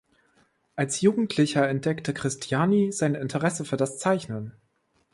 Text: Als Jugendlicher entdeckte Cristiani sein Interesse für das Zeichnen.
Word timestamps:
Als 0.75 1.01
Jugendlicher 1.01 1.69
entdeckte 1.69 2.15
Cristiani 2.15 2.91
sein 2.91 3.13
Interesse 3.13 3.65
für 3.65 3.77
das 3.77 3.99
Zeichnen. 3.99 4.51